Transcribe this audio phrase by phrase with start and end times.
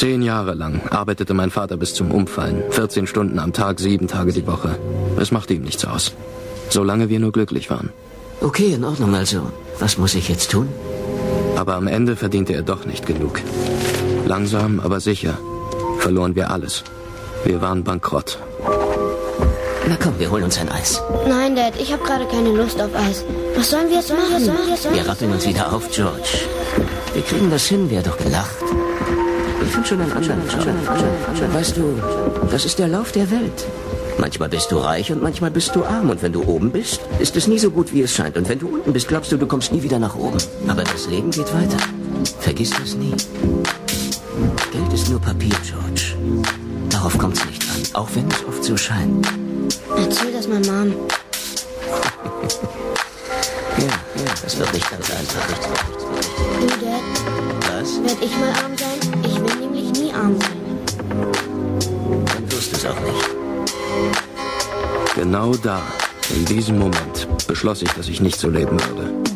[0.00, 2.62] Zehn Jahre lang arbeitete mein Vater bis zum Umfallen.
[2.70, 4.78] 14 Stunden am Tag, sieben Tage die Woche.
[5.18, 6.12] Es machte ihm nichts aus.
[6.70, 7.90] Solange wir nur glücklich waren.
[8.40, 9.42] Okay, in Ordnung also.
[9.78, 10.70] Was muss ich jetzt tun?
[11.54, 13.42] Aber am Ende verdiente er doch nicht genug.
[14.24, 15.36] Langsam, aber sicher
[15.98, 16.82] verloren wir alles.
[17.44, 18.38] Wir waren bankrott.
[19.86, 21.02] Na komm, wir holen uns ein Eis.
[21.28, 23.22] Nein, Dad, ich habe gerade keine Lust auf Eis.
[23.54, 24.50] Was sollen wir jetzt machen?
[24.94, 26.38] Wir rappeln uns wieder auf, George.
[27.12, 28.64] Wir kriegen das hin, wer doch gelacht.
[29.62, 31.54] Ich finde schon einen anderen Job.
[31.54, 32.00] Weißt du,
[32.50, 33.66] das ist der Lauf der Welt.
[34.18, 36.10] Manchmal bist du reich und manchmal bist du arm.
[36.10, 38.36] Und wenn du oben bist, ist es nie so gut, wie es scheint.
[38.36, 40.38] Und wenn du unten bist, glaubst du, du kommst nie wieder nach oben.
[40.68, 41.78] Aber das Leben geht weiter.
[42.40, 43.14] Vergiss das nie.
[44.72, 46.16] Geld ist nur Papier, George.
[46.90, 49.26] Darauf kommt es nicht an, auch wenn es oft so scheint.
[49.96, 50.92] Erzähl das mal Mom.
[53.78, 55.46] ja, ja, das wird nicht ganz einfach.
[56.60, 57.02] Du, Dad?
[57.72, 58.02] Was?
[58.02, 58.99] Werd ich mal arm sein?
[59.42, 60.50] Ich will nämlich nie arm sein.
[62.26, 63.30] Dann wirst du es auch nicht.
[65.14, 65.80] Genau da,
[66.34, 69.29] in diesem Moment, beschloss ich, dass ich nicht so leben würde.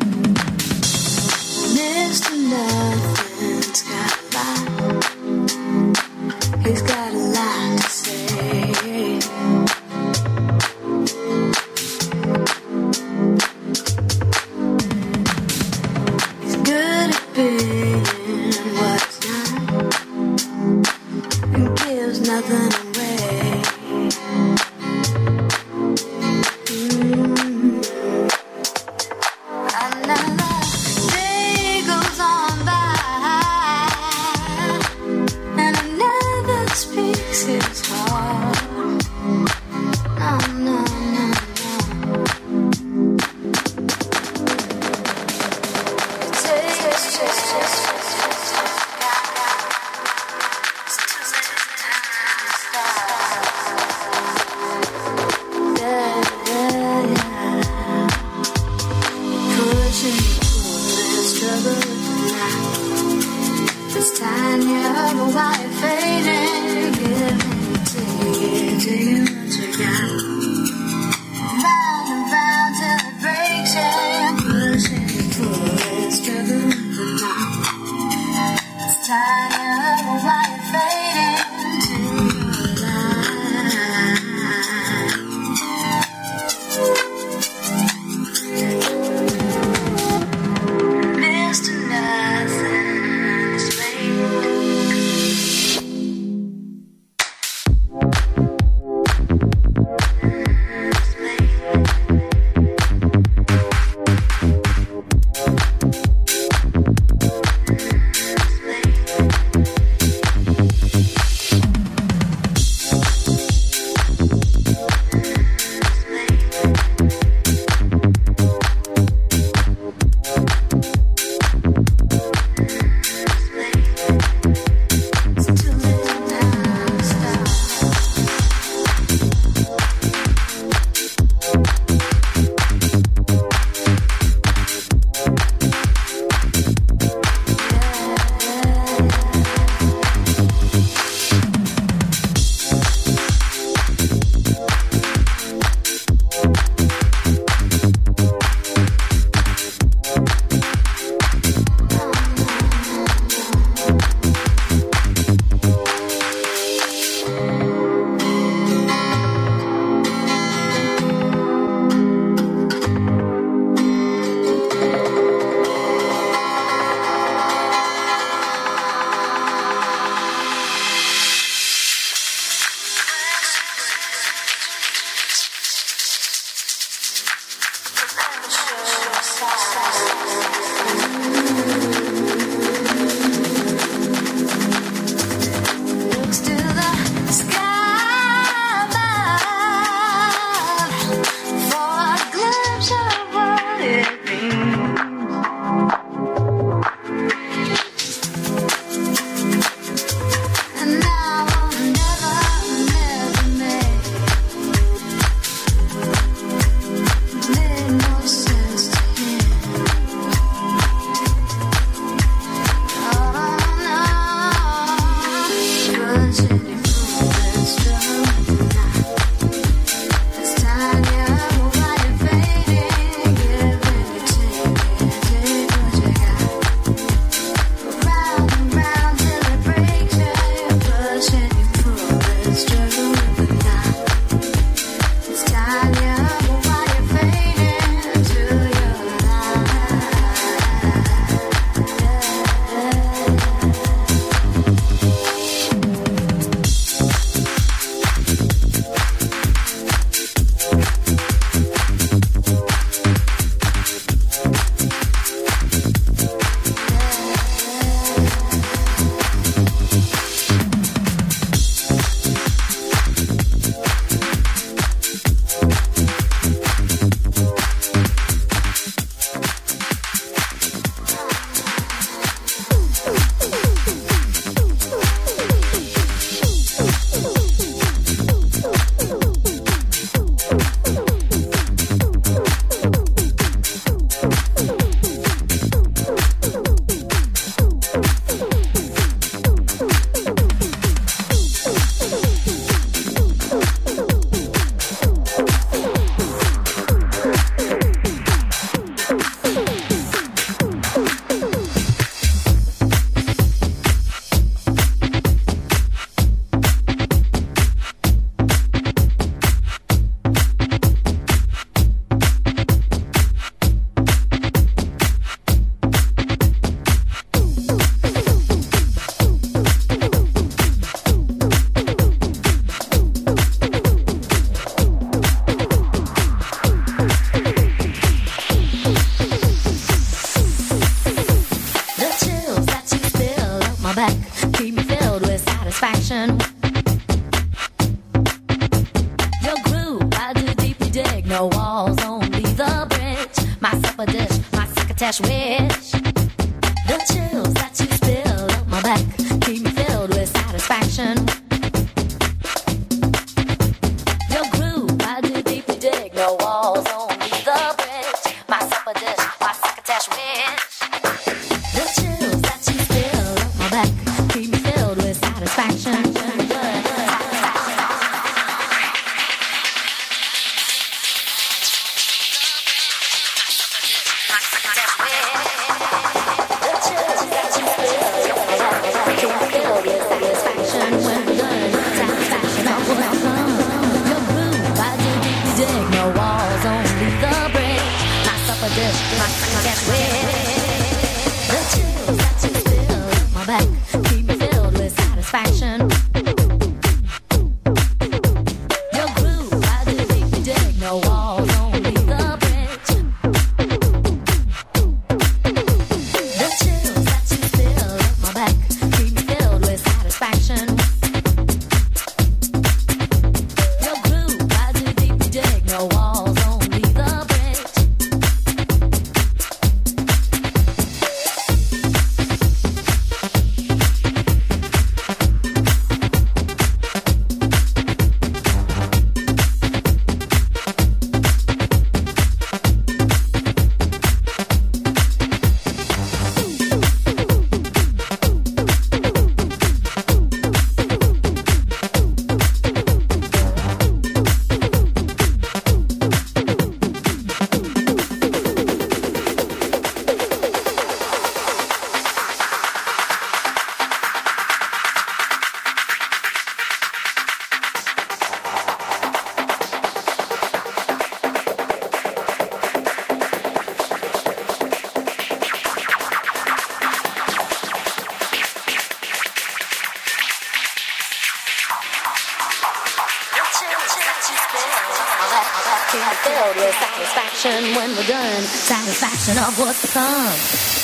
[475.96, 478.42] I filled with satisfaction when we're done.
[478.42, 480.83] Satisfaction of what's to come.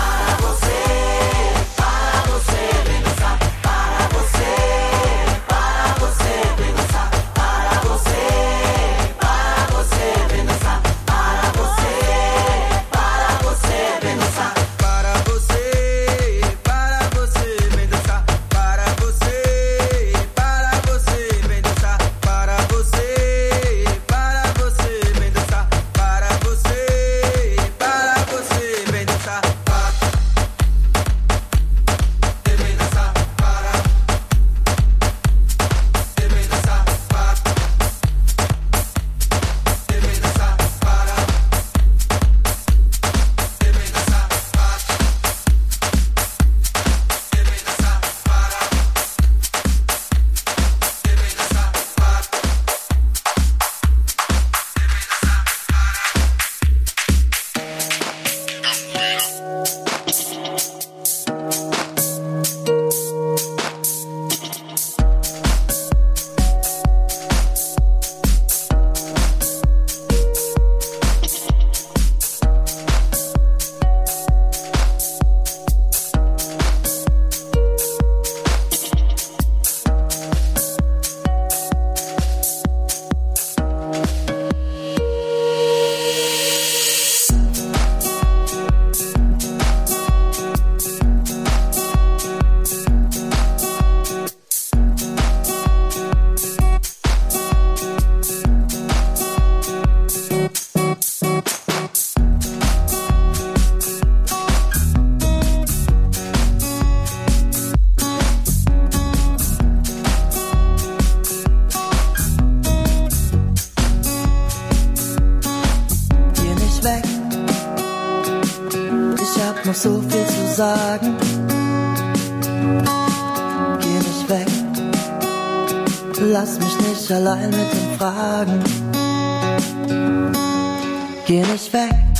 [131.71, 132.10] back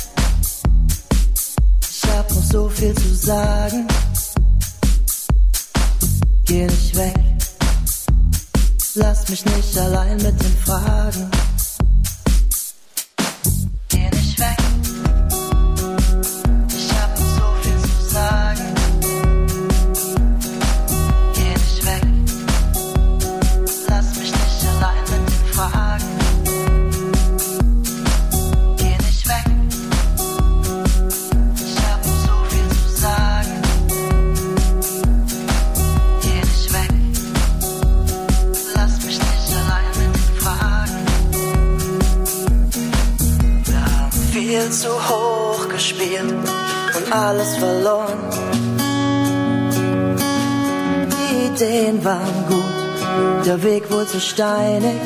[54.32, 55.00] steinig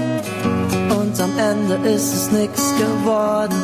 [0.99, 3.61] und am Ende ist es nix geworden.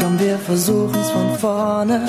[0.00, 2.08] Komm, wir versuchen's von vorne.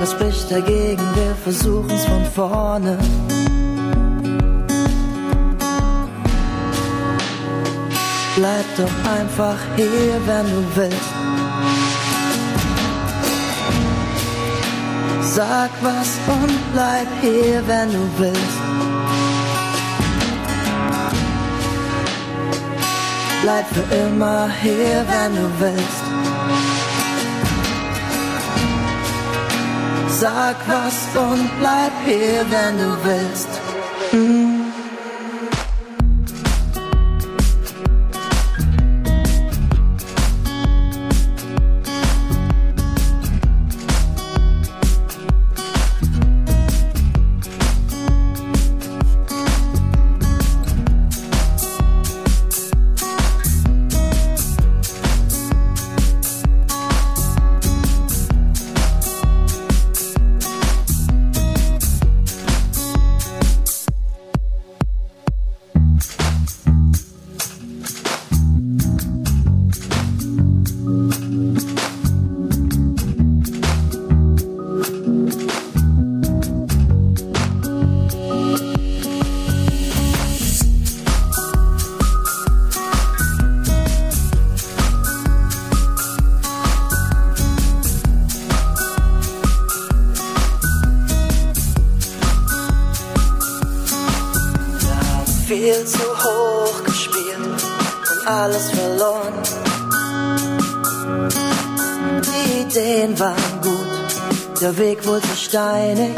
[0.00, 1.04] Was spricht dagegen?
[1.14, 2.98] Wir versuchen's von vorne.
[8.36, 11.29] Bleib doch einfach hier, wenn du willst.
[15.40, 18.60] Sag was und bleib hier, wenn du willst.
[23.40, 26.04] Bleib für immer hier, wenn du willst.
[30.20, 33.48] Sag was und bleib hier, wenn du willst.
[34.12, 34.49] Mm.
[105.50, 106.14] Steinig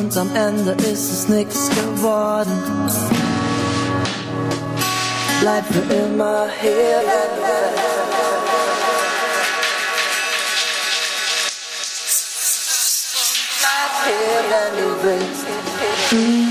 [0.00, 2.50] und am Ende ist es nichts geworden.
[5.40, 7.02] Bleib für immer hier,
[13.60, 16.45] Bleib hier, wenn du willst.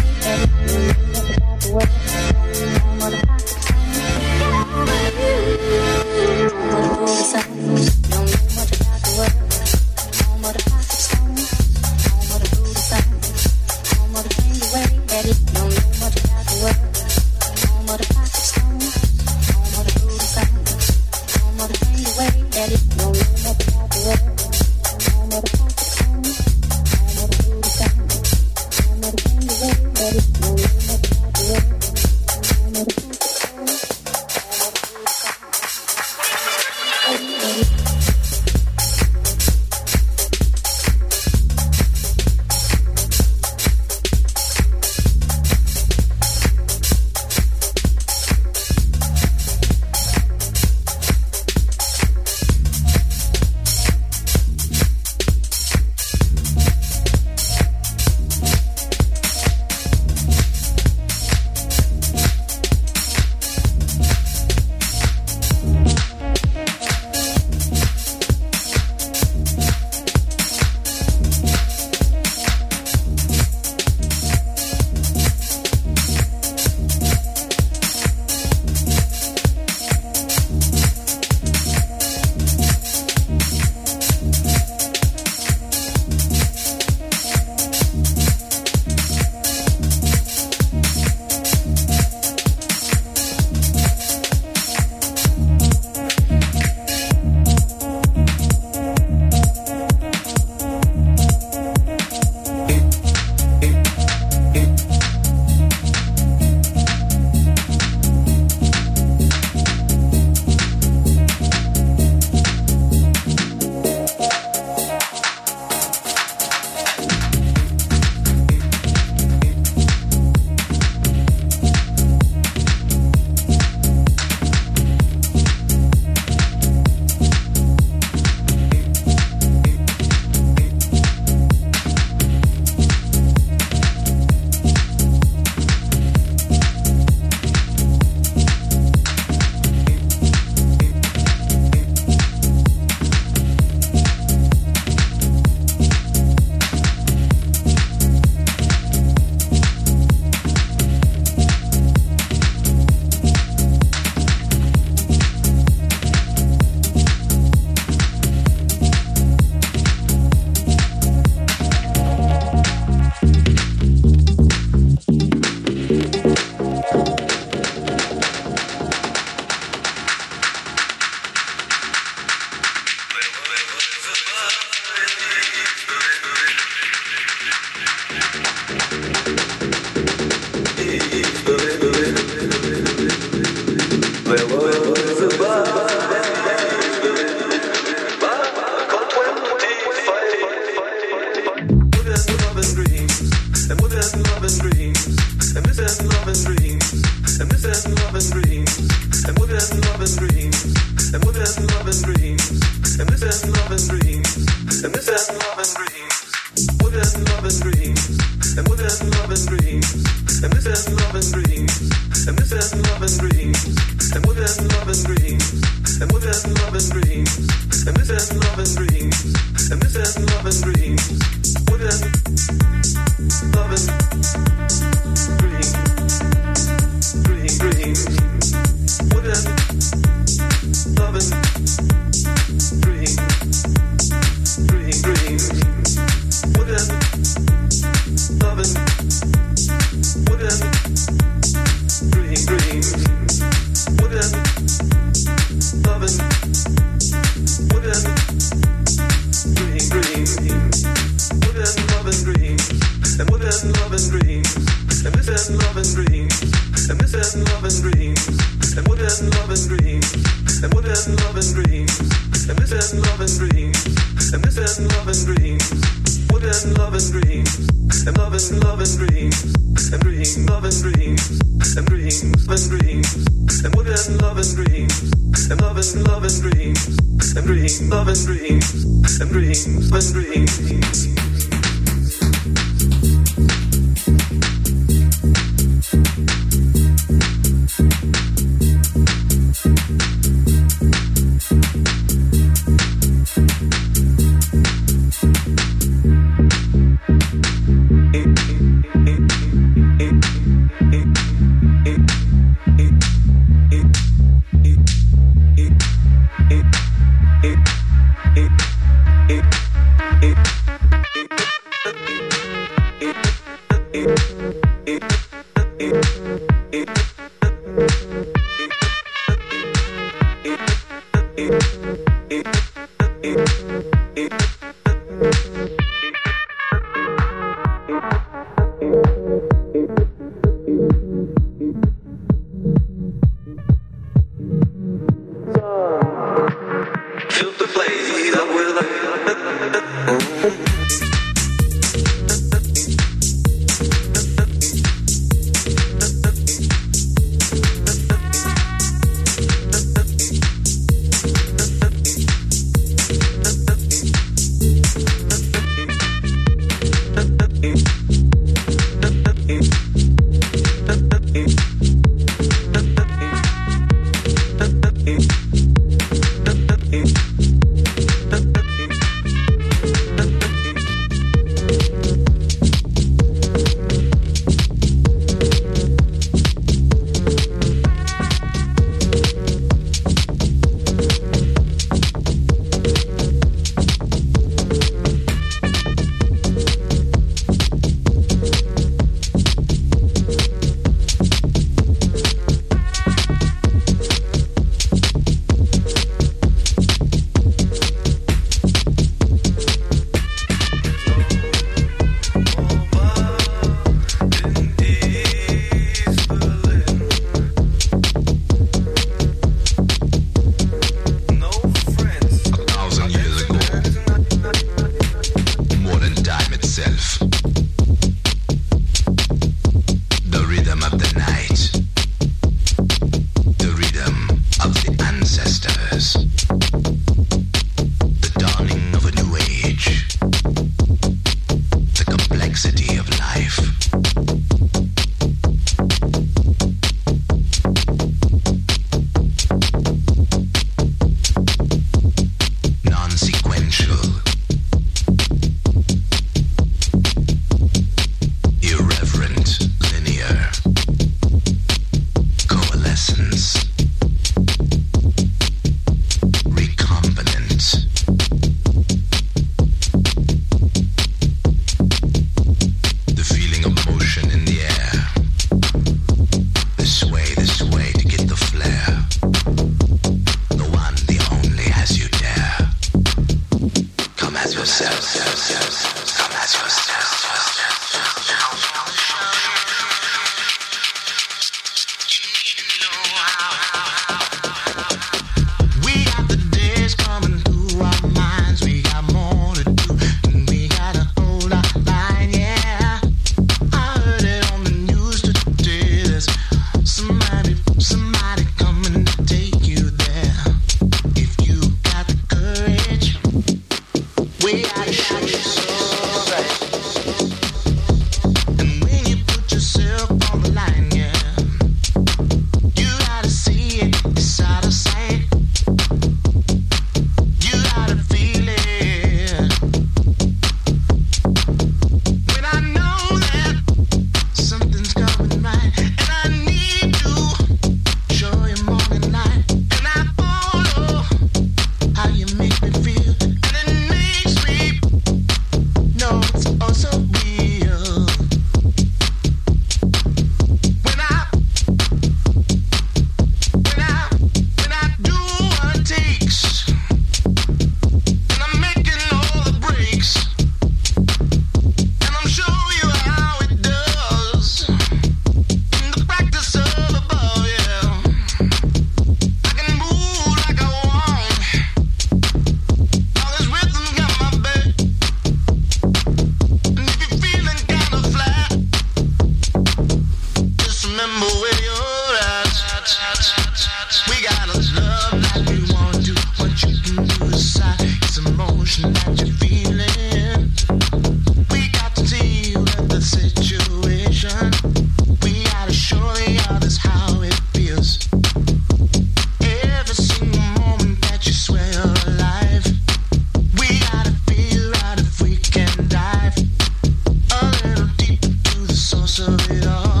[599.07, 600.00] so sweet.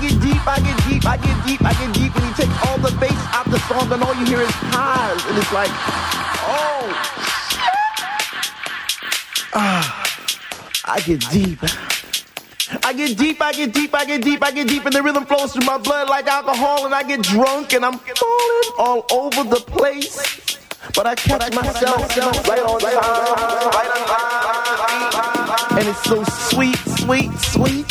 [0.00, 2.66] I get deep, I get deep, I get deep, I get deep, and he takes
[2.66, 5.68] all the bass out the song, and all you hear is highs, and it's like,
[6.48, 6.88] oh,
[9.52, 9.84] ah,
[10.86, 11.58] I get deep.
[12.82, 15.26] I get deep, I get deep, I get deep, I get deep, and the rhythm
[15.26, 19.44] flows through my blood like alcohol, and I get drunk, and I'm falling all over
[19.44, 20.56] the place.
[20.94, 22.16] But I catch myself
[22.48, 22.94] right on time,
[23.74, 24.06] right on
[25.68, 25.78] time.
[25.78, 27.90] And it's so sweet, sweet, sweet,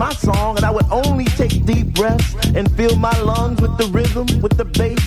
[0.00, 3.84] my song, and I would only take deep breaths and fill my lungs with the
[3.88, 4.99] rhythm, with the bass.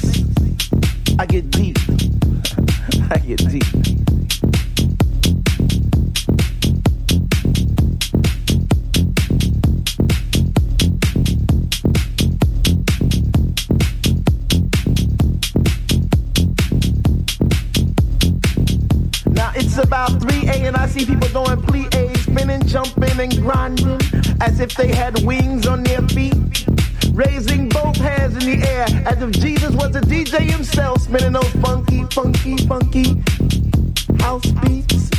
[28.91, 33.21] As if Jesus was a DJ himself, spinning those funky, funky, funky
[34.19, 35.09] house beats.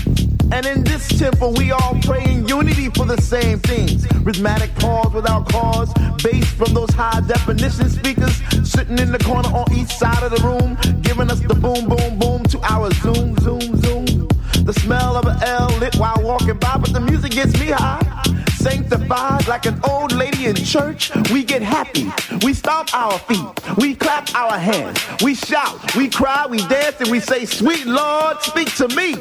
[0.52, 4.06] And in this temple, we all pray in unity for the same things.
[4.22, 5.92] Rhythmic pause without cause,
[6.22, 10.42] bass from those high definition speakers sitting in the corner on each side of the
[10.46, 14.28] room, giving us the boom, boom, boom to our zoom, zoom, zoom.
[14.64, 18.00] The smell of an L lit while walking by, but the music gets me high.
[18.64, 22.10] Sanctified like an old lady in church, we get happy.
[22.42, 23.44] We stomp our feet,
[23.76, 28.40] we clap our hands, we shout, we cry, we dance, and we say, Sweet Lord,
[28.40, 29.16] speak to me.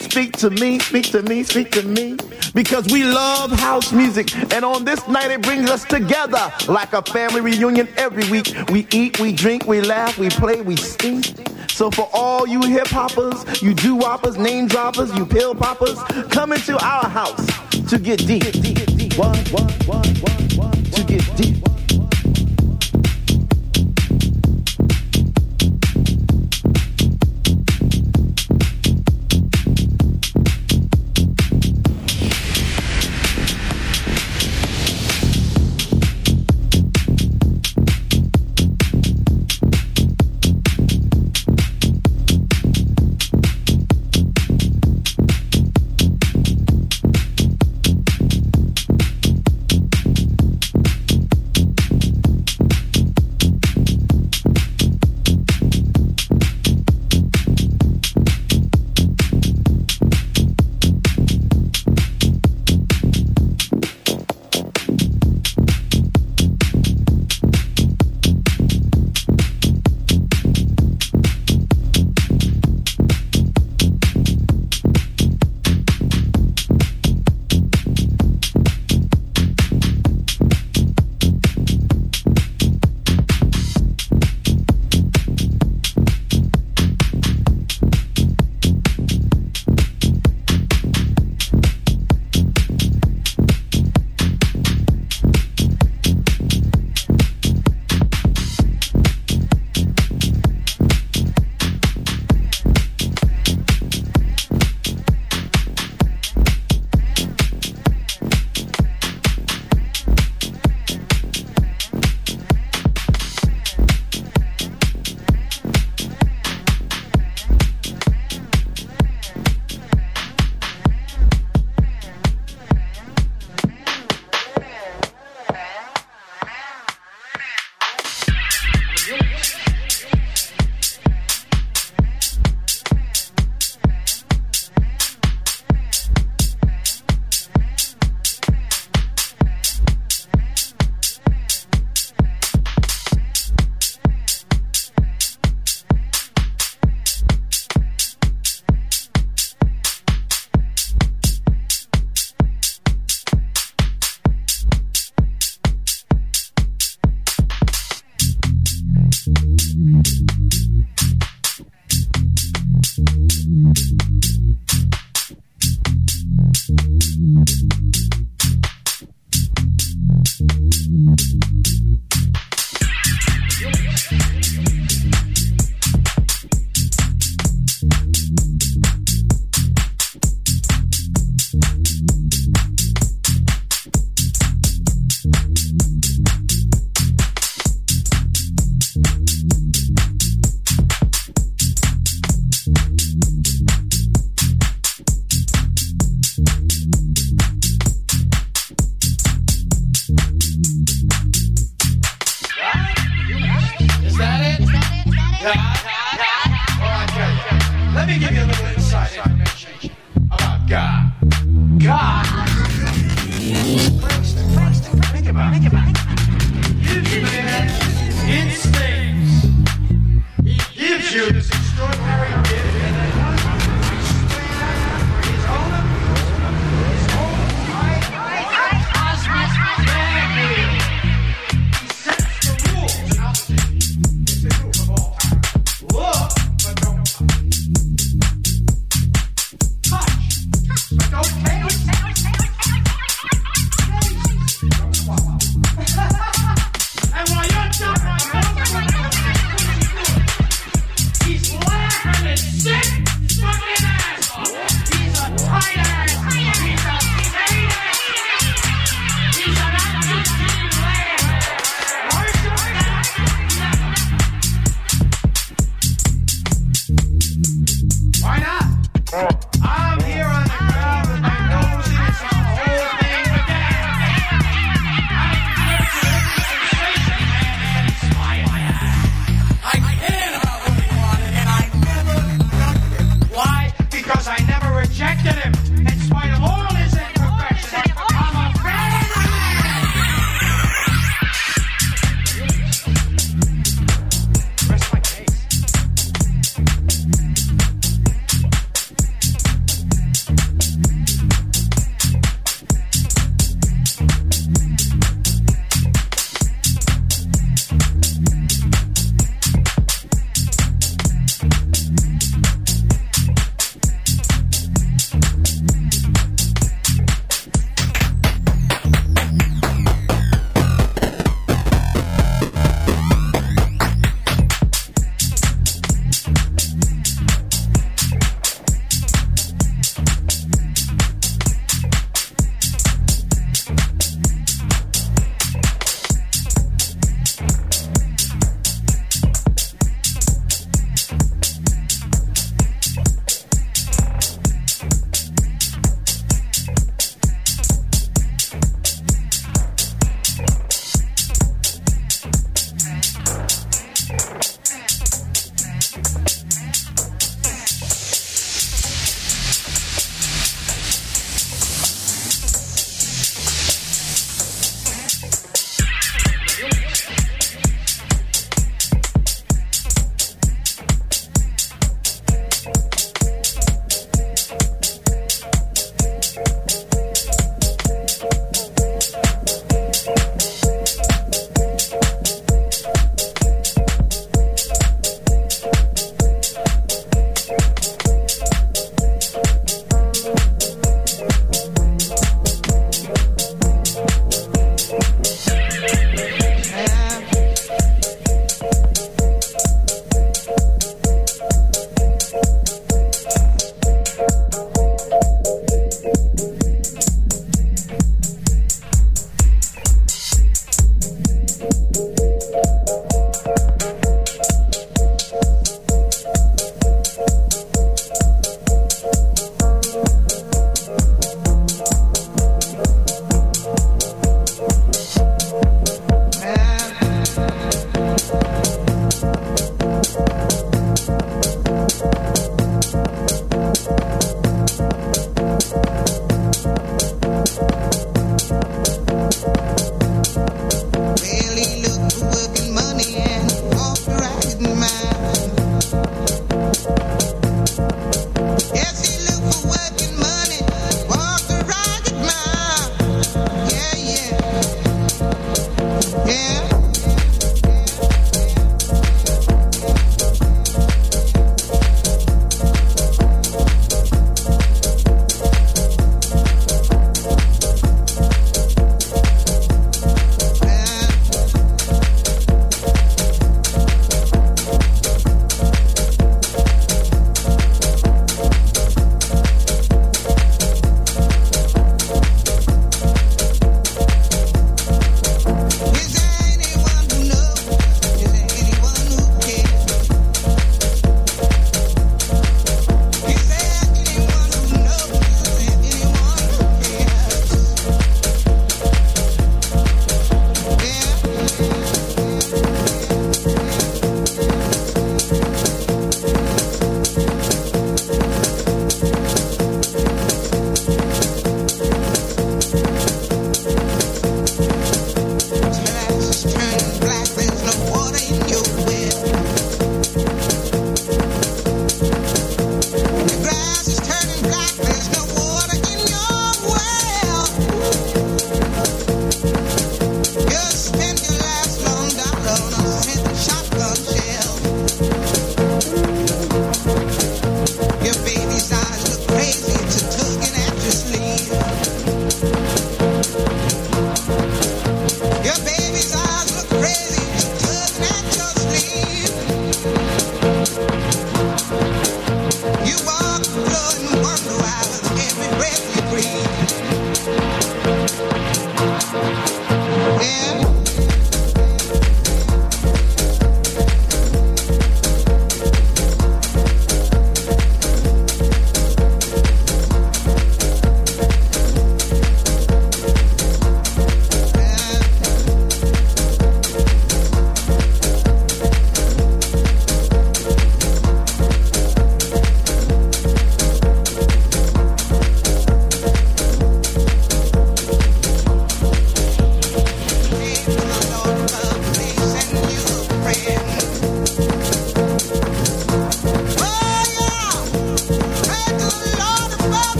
[0.00, 2.18] Speak to me, speak to me, speak to me.
[2.52, 4.36] Because we love house music.
[4.52, 8.54] And on this night, it brings us together like a family reunion every week.
[8.68, 11.22] We eat, we drink, we laugh, we play, we sing.
[11.68, 16.52] So for all you hip hoppers, you do woppers, name droppers, you pill poppers, come
[16.52, 19.18] into our house to get deep.
[19.18, 21.71] One, one, one, one, one, to get deep.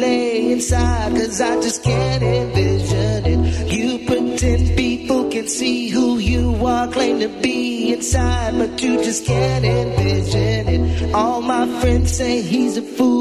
[0.00, 1.12] The inside?
[1.12, 3.72] Cause I just can't envision it.
[3.72, 9.26] You pretend people can see who you are, claim to be inside, but you just
[9.26, 11.14] can't envision it.
[11.14, 13.11] All my friends say he's a fool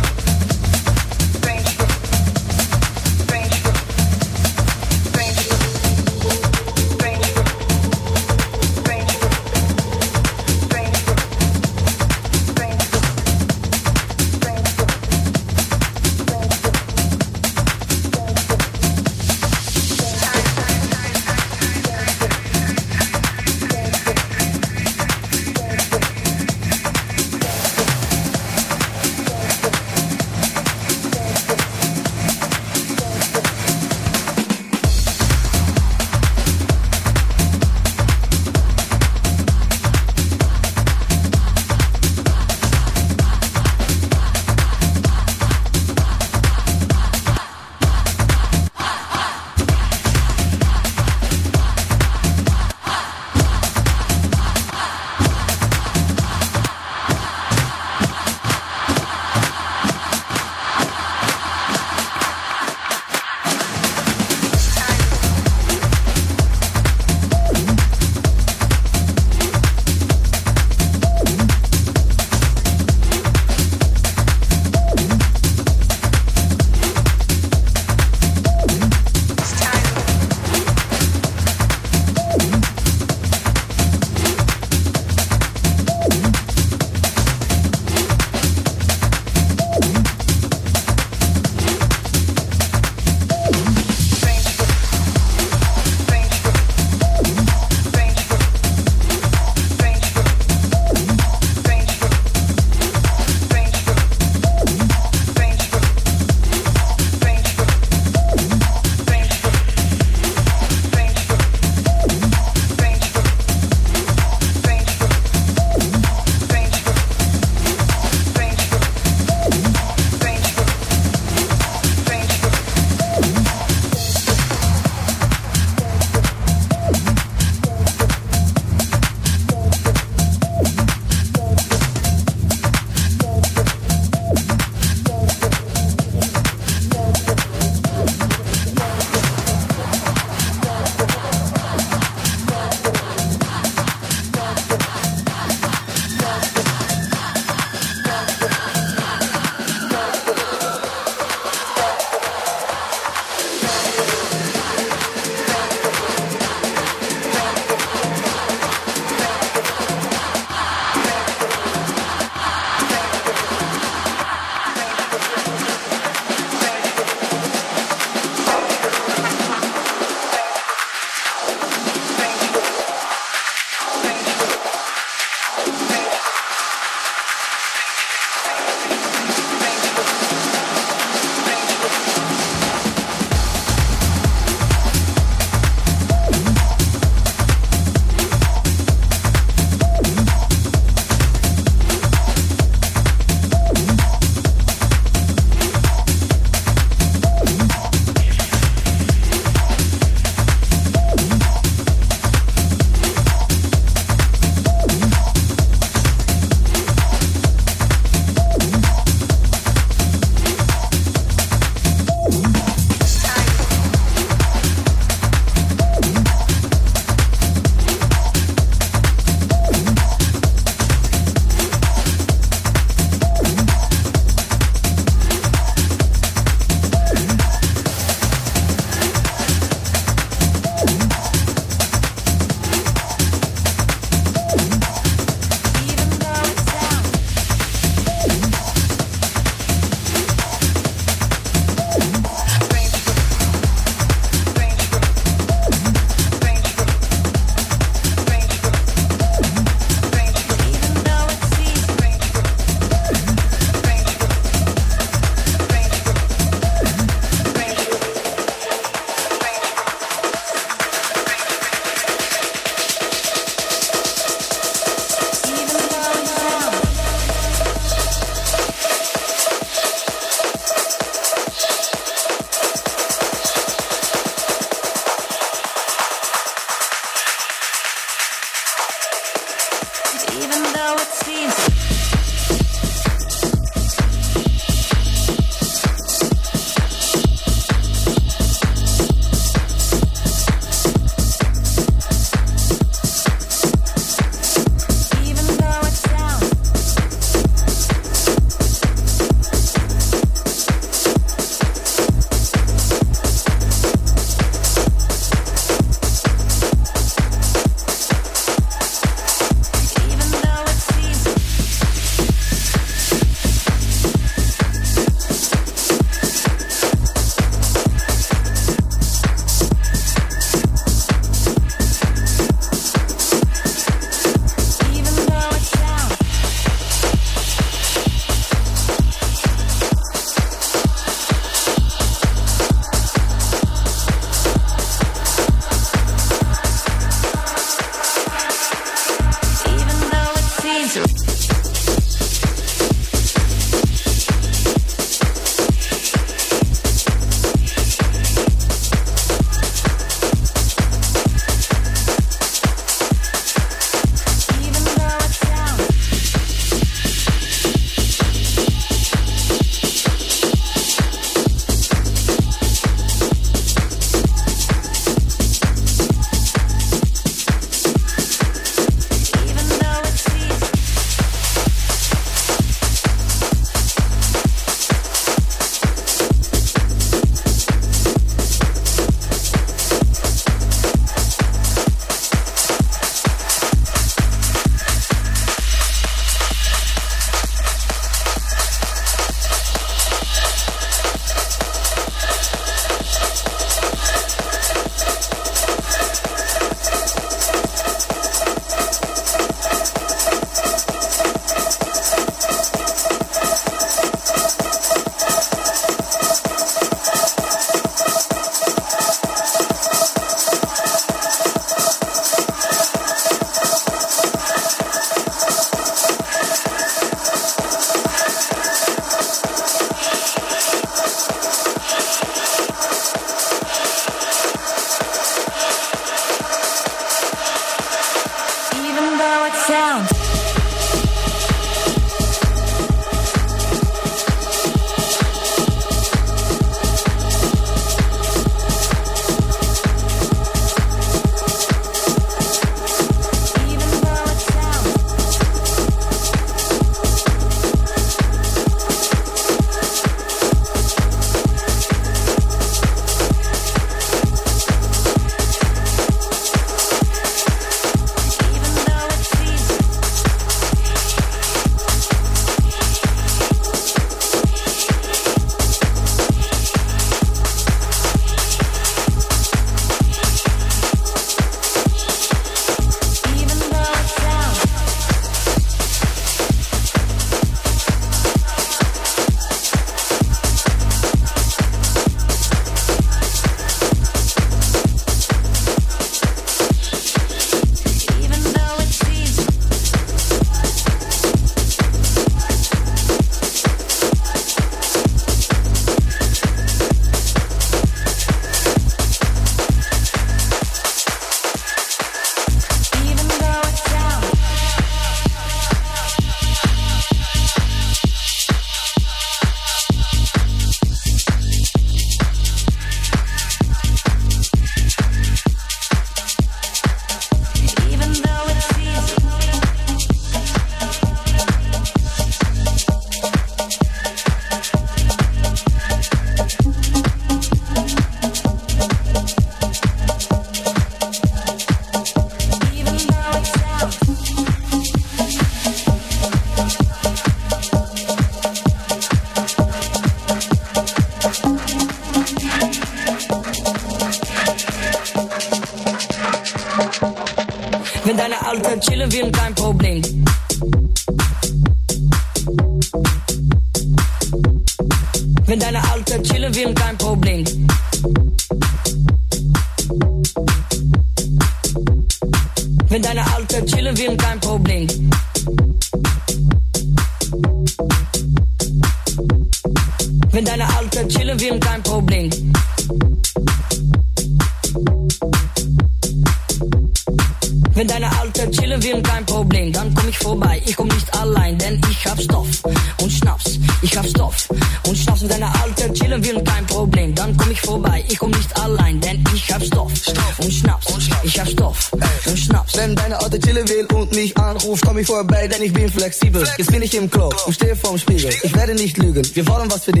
[595.21, 596.43] vorbei, denn ich bin flexibel.
[596.57, 598.31] Jetzt bin ich im Club und stehe vorm Spiegel.
[598.41, 600.00] Ich werde nicht lügen, wir wollen was verdienen.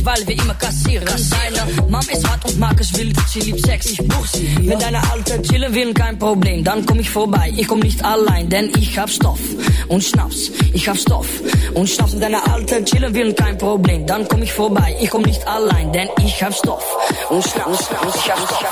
[0.00, 1.06] Cash, weil wir immer kassieren.
[1.06, 4.56] Deine Mom ist hart und mag es wild, sie liebt Sex, ich buch sie.
[4.62, 7.52] Wenn deine Alte chillen will, kein Problem, dann komm ich vorbei.
[7.56, 9.40] Ich komm nicht allein, denn ich hab Stoff
[9.88, 10.50] und Schnaps.
[10.72, 11.26] Ich hab Stoff
[11.74, 12.12] und Schnaps.
[12.12, 14.96] Wenn deine Alte chillen will, kein Problem, dann komm ich vorbei.
[15.00, 16.84] Ich komm nicht allein, denn ich hab Stoff
[17.28, 17.88] und Schnaps.
[18.14, 18.66] Ich hab Stoff.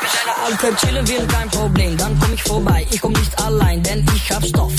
[0.00, 2.86] Wenn deine Alte chillen will, kein Problem, dann komm ich vorbei.
[2.90, 4.72] Ich komm nicht allein, denn ich hab Stoff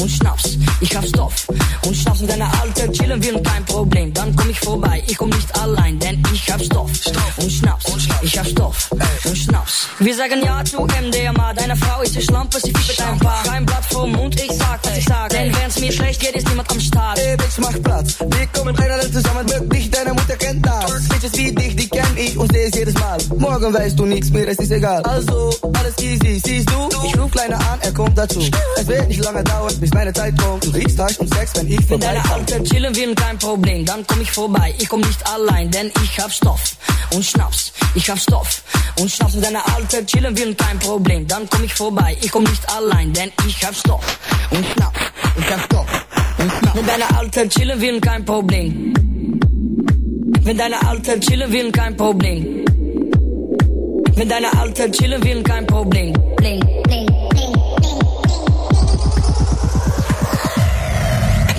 [0.00, 0.58] und Schnaps.
[0.80, 1.46] Ich hab Stoff
[1.86, 2.20] und Schnaps.
[2.20, 4.11] Wenn deine Alte chillen will, kein Problem,
[10.12, 13.42] Wir sagen ja zu MDMA, deine Frau ist die Schlampe, sie fiebt ein paar.
[13.44, 15.30] Kein Blatt vom Mund, ich sag, was ich sag.
[15.30, 17.18] Denn wenn's mir schlecht geht, ist niemand am Start.
[17.18, 18.18] Hey, Bitch, mach Platz.
[18.20, 19.81] Wir kommen rein alle zusammen, wirklich,
[22.22, 23.18] ich und seh es jedes Mal.
[23.38, 25.02] Morgen weißt du nichts mehr, es ist egal.
[25.02, 26.88] Also, alles easy, siehst du?
[27.06, 28.40] Ich ruf Kleiner an, er kommt dazu.
[28.76, 30.64] Es wird nicht lange dauern, bis meine Zeit kommt.
[30.64, 34.06] Du riechst Touch und Sex, wenn ich vorbei deine Alte chillen will, kein Problem, dann
[34.06, 34.74] komm ich vorbei.
[34.78, 36.60] Ich komm nicht allein, denn ich hab Stoff
[37.14, 37.72] und Schnaps.
[37.94, 38.62] Ich hab Stoff
[38.98, 39.34] und Schnaps.
[39.34, 42.16] Wenn deine Alte chillen will, kein Problem, dann komm ich vorbei.
[42.20, 44.04] Ich komm nicht allein, denn ich hab Stoff
[44.50, 44.98] und Schnaps.
[45.38, 45.86] Ich hab Stoff
[46.38, 46.76] und Schnaps.
[46.76, 49.11] Wenn deine Alte chillen will, kein Problem.
[50.44, 52.64] Mit deiner alten Chille willen kein Problem.
[54.16, 56.12] Mit deiner alten Chille will, kein Problem.
[56.36, 57.21] Bling, bling.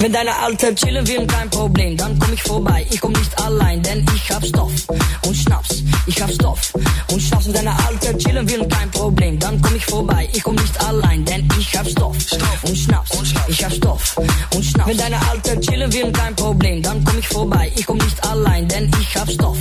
[0.04, 2.86] Wenn deine Alte chillen will, kein Problem, dann komm ich vorbei.
[2.92, 4.74] Ich komm nicht allein, denn ich hab Stoff
[5.26, 5.82] und Schnaps.
[6.08, 6.74] Ich hab Stoff
[7.10, 7.46] und Schnaps.
[7.46, 10.28] Wenn deine Alte chillen will, kein Problem, dann komm ich vorbei.
[10.34, 12.18] Ich komm nicht allein, denn ich hab Stoff
[12.64, 13.12] und Schnaps.
[13.48, 14.18] Ich hab Stoff
[14.54, 14.90] und Schnaps.
[14.90, 17.72] Wenn deine Alte chillen will, kein Problem, dann komm ich vorbei.
[17.78, 19.58] Ich komm nicht allein, denn ich hab Stoff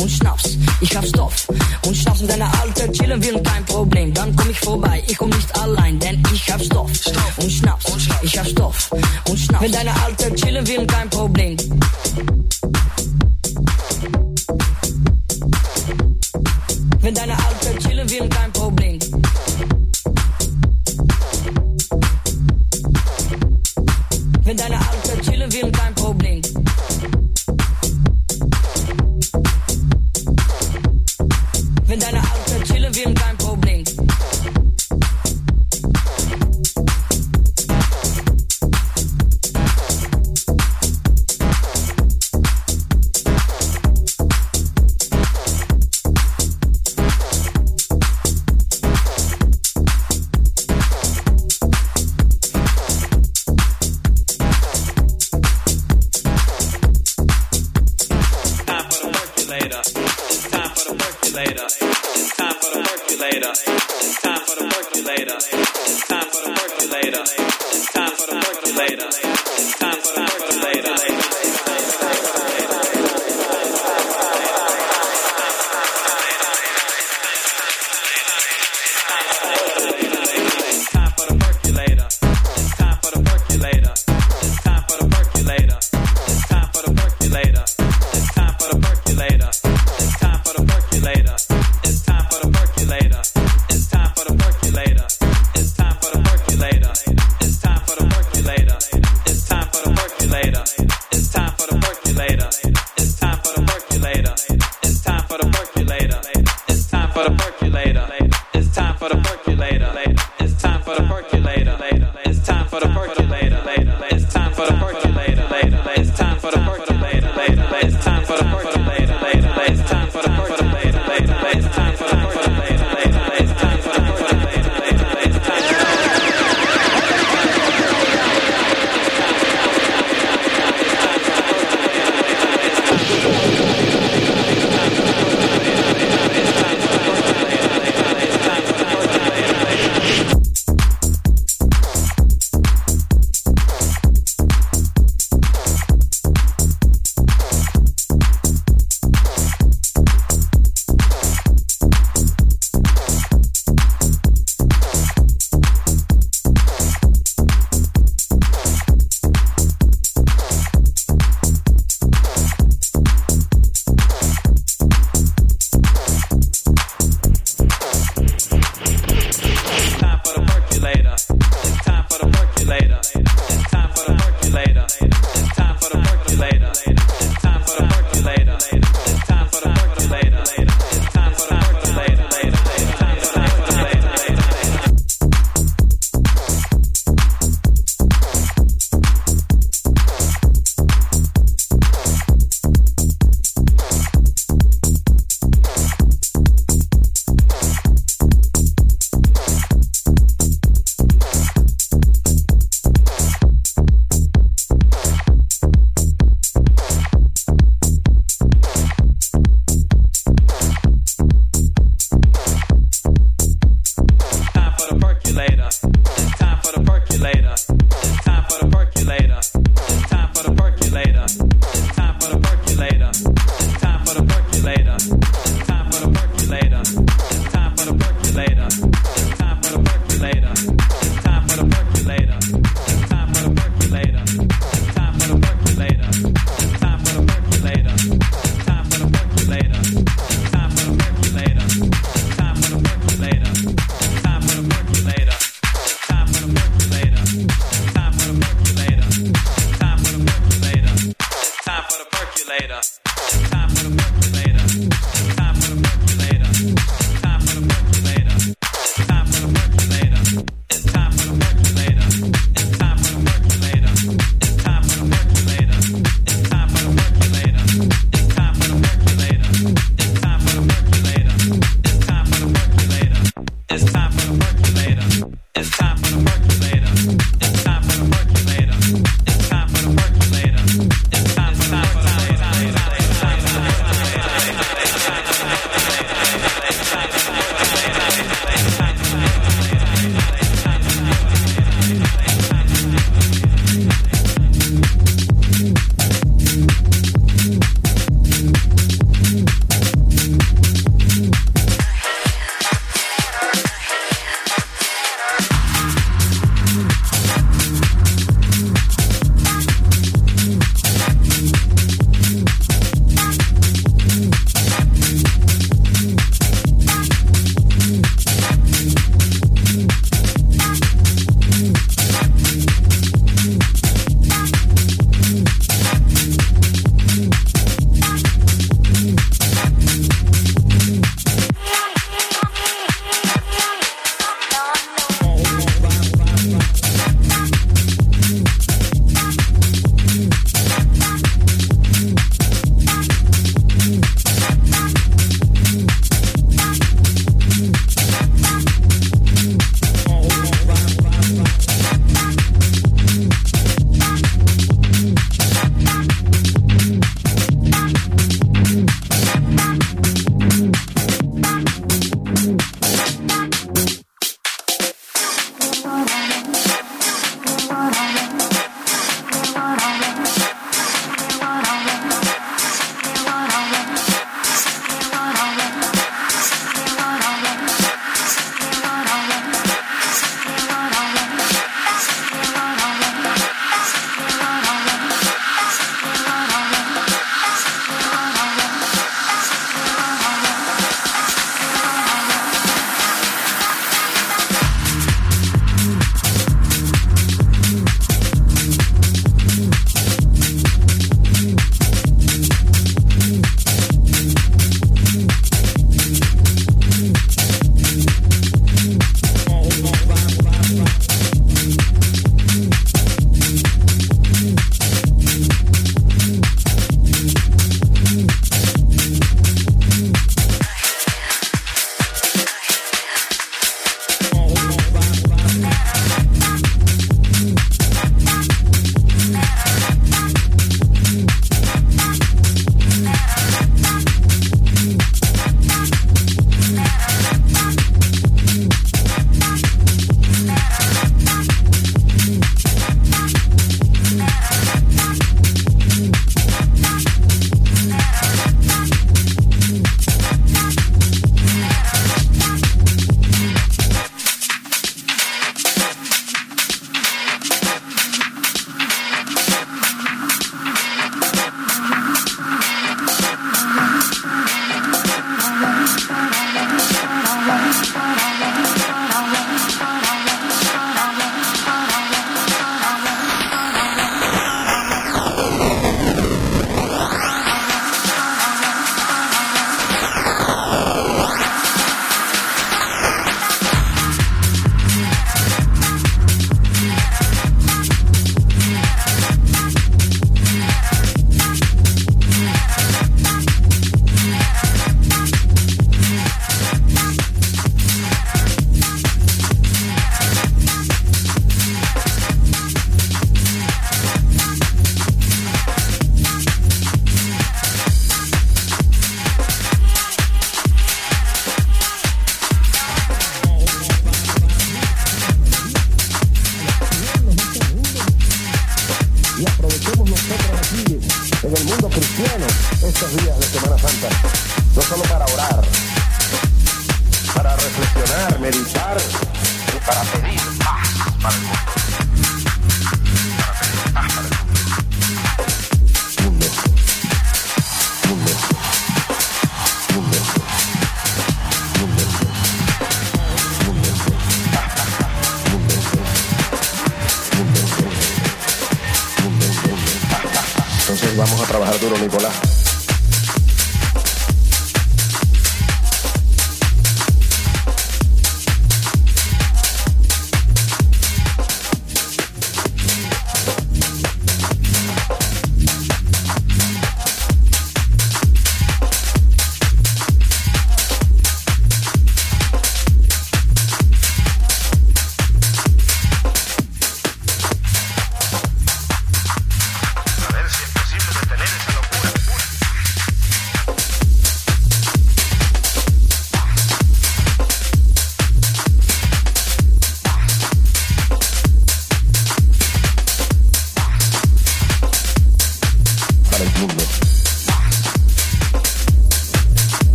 [0.00, 0.56] und Schnaps.
[0.80, 1.48] Ich hab Stoff
[1.84, 2.20] und Schnaps.
[2.20, 5.02] Wenn deine Alte chillen will, kein Problem, dann komm ich vorbei.
[5.06, 6.90] Ich komm nicht allein, denn ich hab Stoff
[7.36, 7.92] und Schnaps.
[8.22, 8.90] Ich hab Stoff
[9.28, 9.81] und Schnaps.
[9.82, 11.56] Deine altijd chillen will, een klein probleem.
[17.00, 18.98] Wenn deine Alter chillen wir kein Problem.
[24.44, 24.81] Wenn deine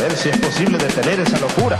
[0.00, 1.78] ver si es posible detener esa locura.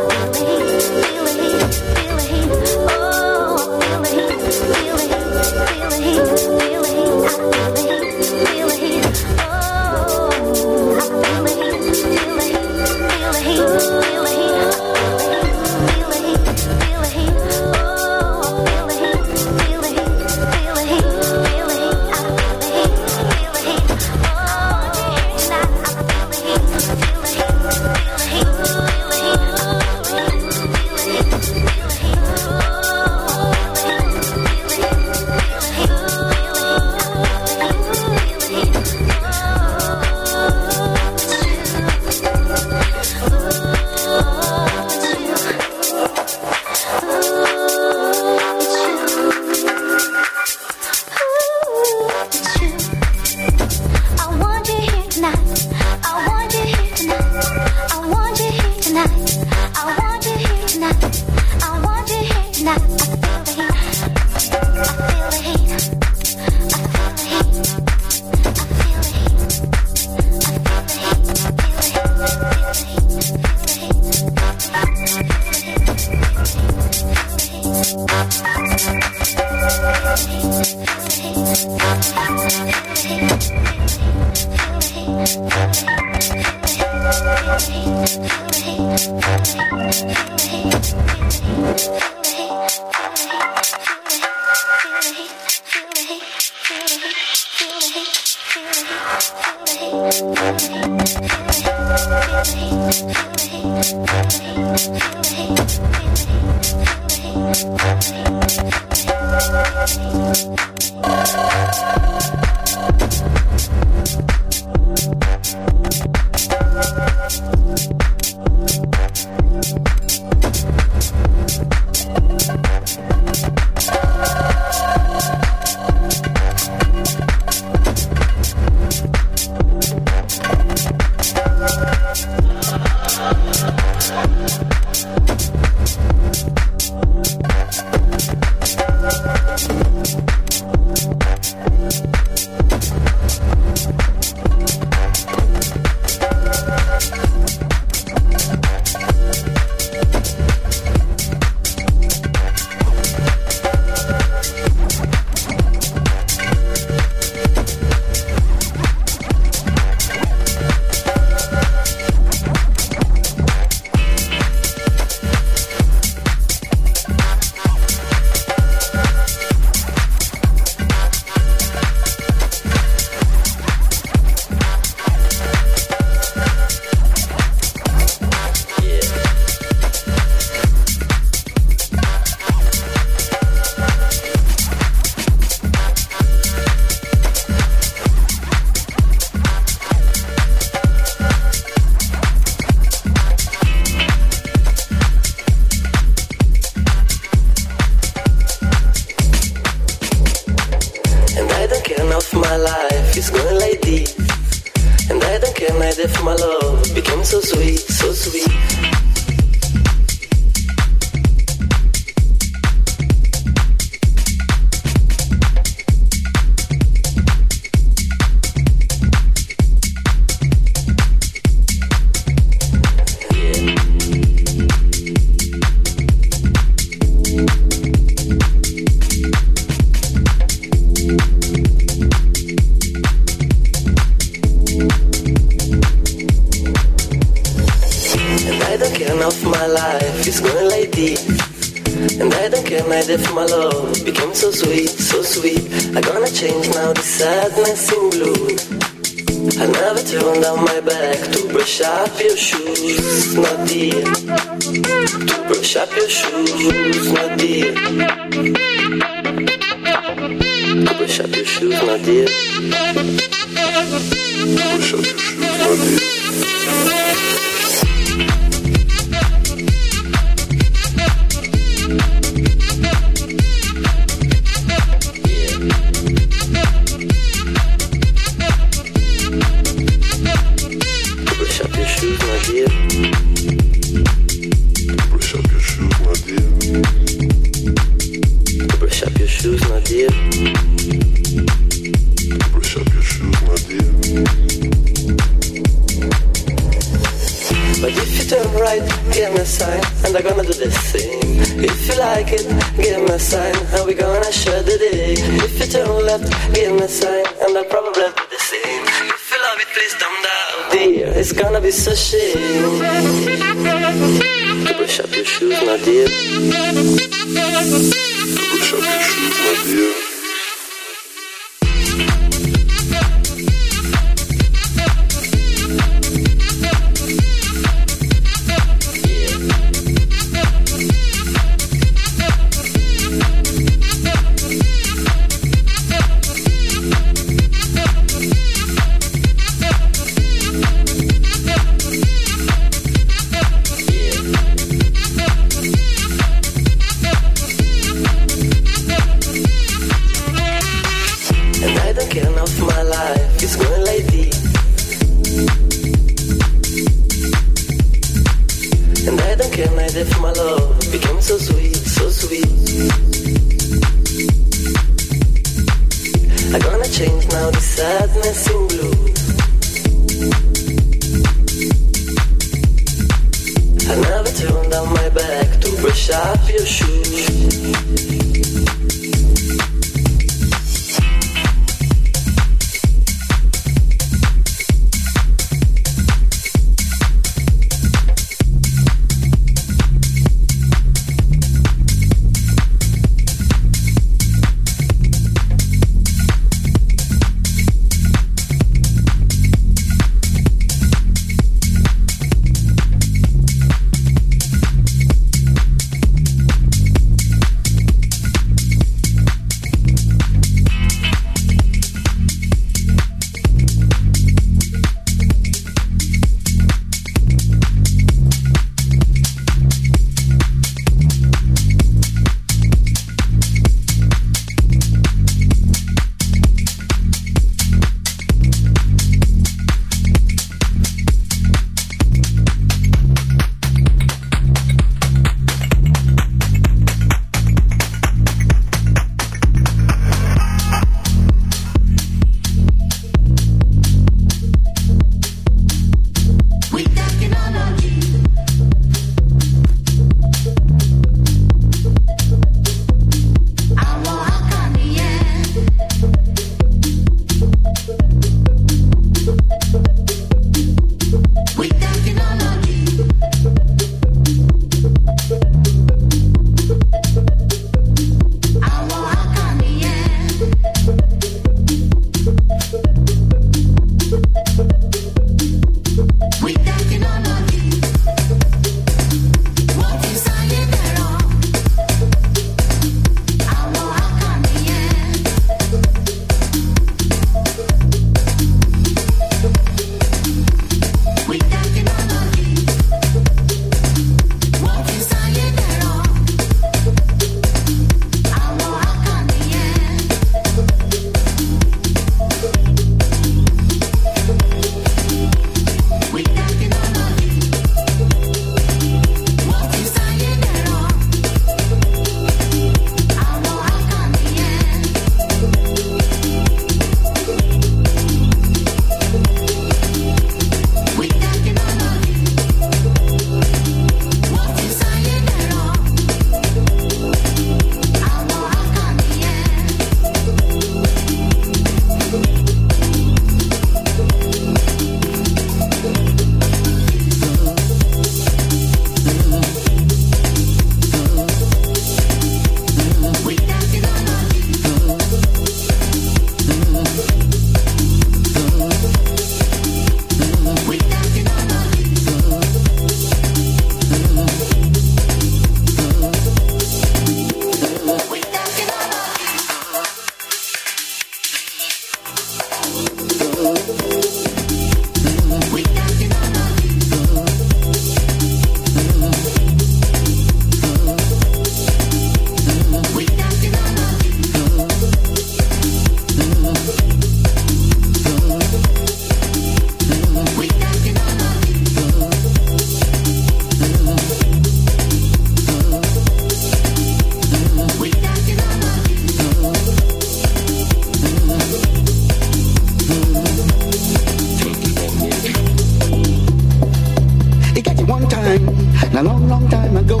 [598.98, 600.00] a long, long time ago.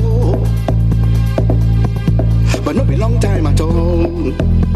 [2.64, 4.67] But not a long time at all.